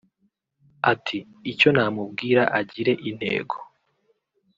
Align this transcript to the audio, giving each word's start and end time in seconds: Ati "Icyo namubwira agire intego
Ati 0.91 1.17
"Icyo 1.51 1.69
namubwira 1.75 2.41
agire 2.59 2.91
intego 3.09 3.55